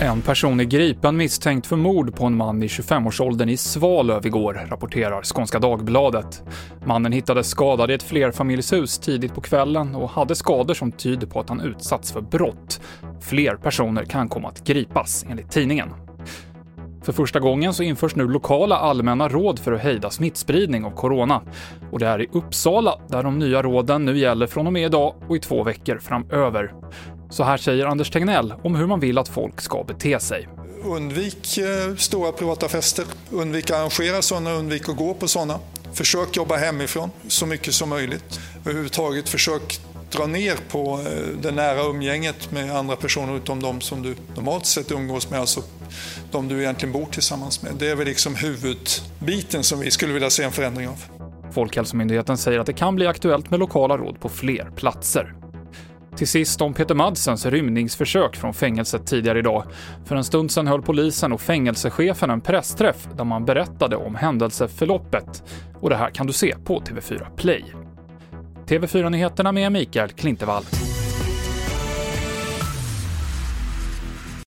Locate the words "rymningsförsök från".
57.46-58.54